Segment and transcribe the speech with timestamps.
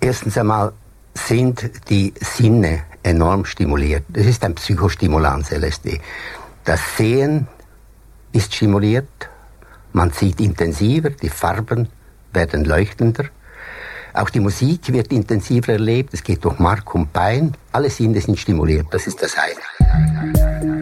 [0.00, 0.72] Erstens einmal
[1.12, 4.04] sind die Sinne enorm stimuliert.
[4.08, 6.00] Das ist ein Psychostimulans LSD.
[6.64, 7.48] Das Sehen
[8.32, 9.28] ist stimuliert,
[9.92, 11.88] man sieht intensiver, die Farben
[12.32, 13.24] werden leuchtender.
[14.14, 18.38] Auch die Musik wird intensiver erlebt, es geht durch Mark und Bein, alle Sinne sind
[18.38, 20.77] stimuliert, das ist das eine.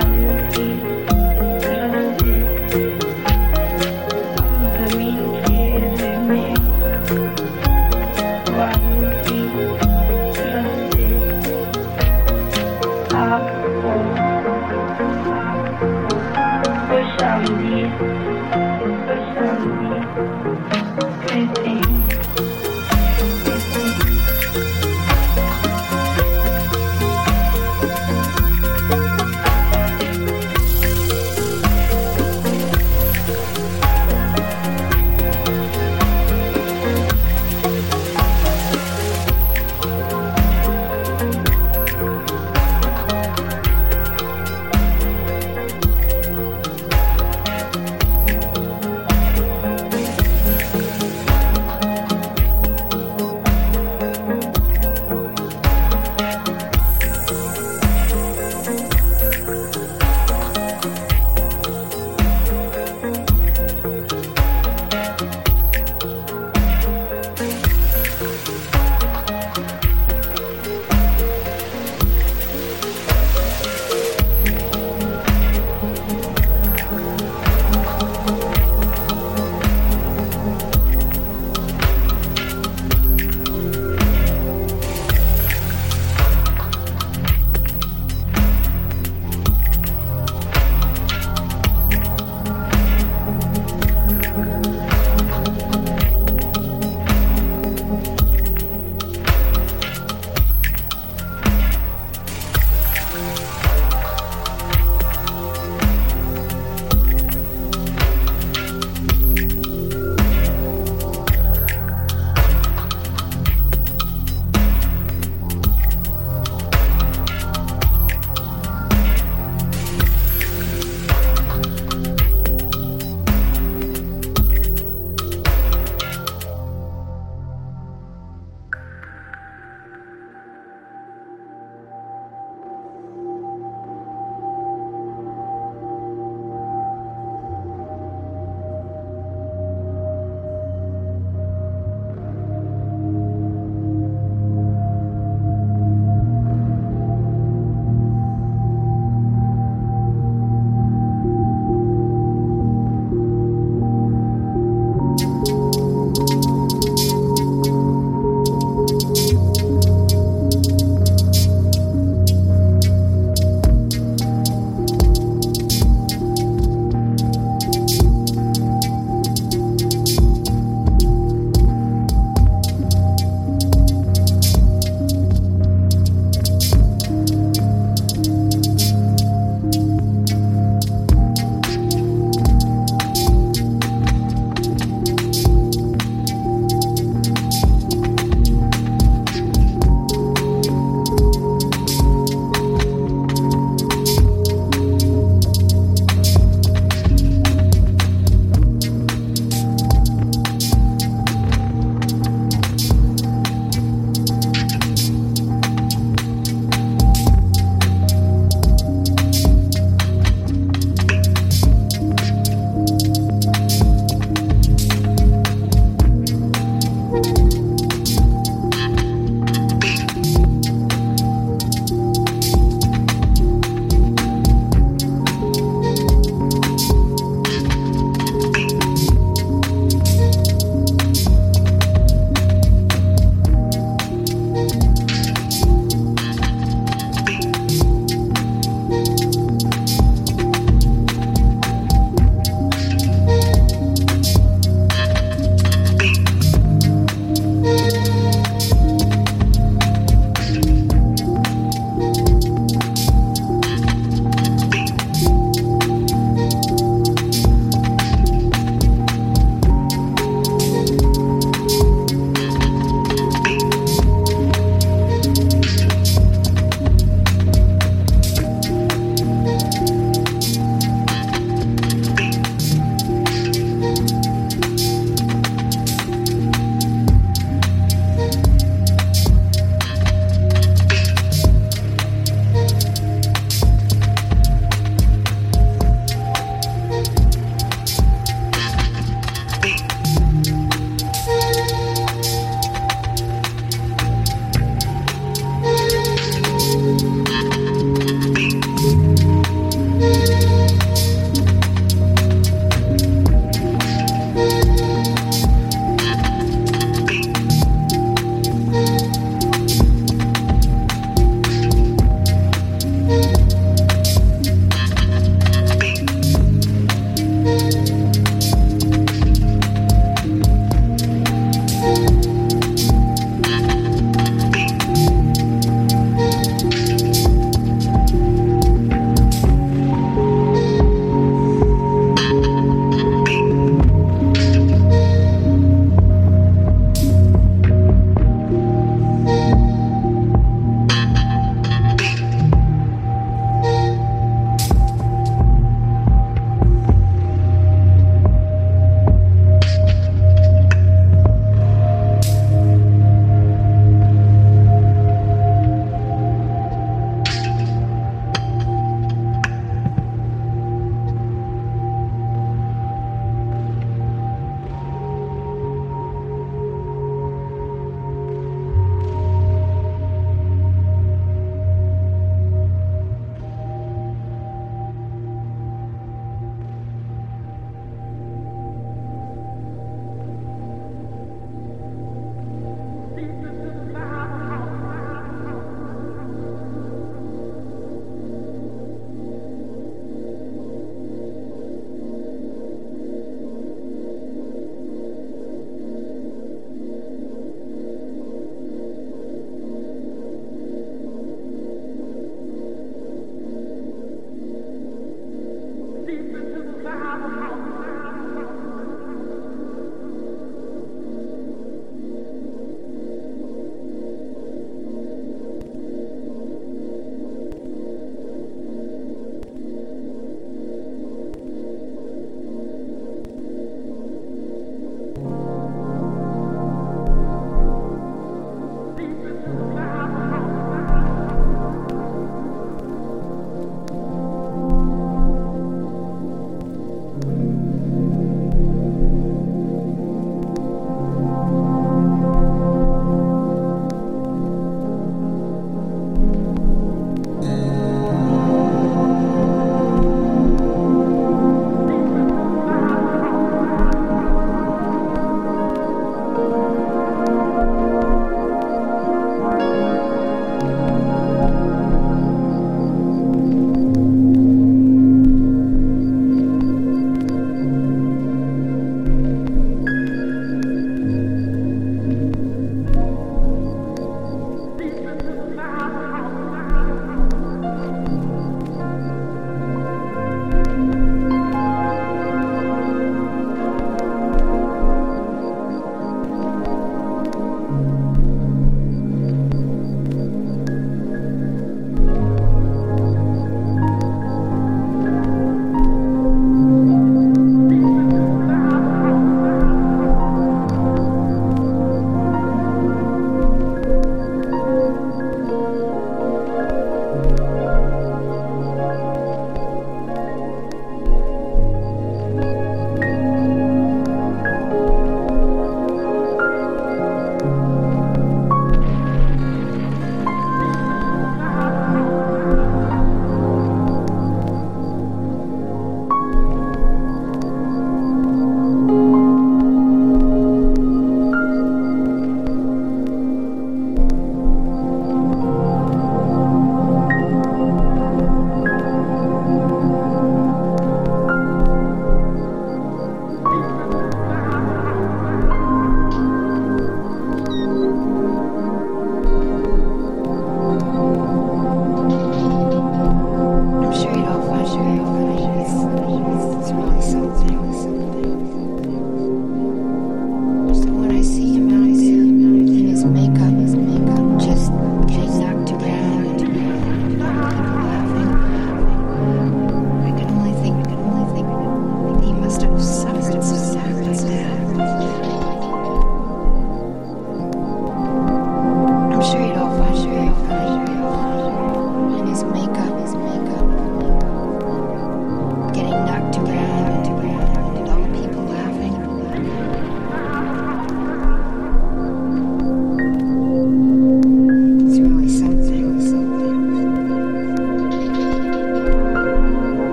[0.00, 0.69] Música